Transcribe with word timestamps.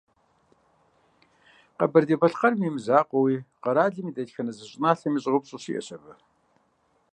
Къэбэрдей-Балъкъэрым 1.77 2.61
имызакъуэуи, 2.67 3.37
къэралым 3.63 4.07
и 4.09 4.13
дэтхэнэ 4.15 4.51
зы 4.57 4.65
щӏыналъэми 4.69 5.21
щӏэупщӏэ 5.23 5.57
щиӏэщ 5.63 5.87
абы. 5.95 6.13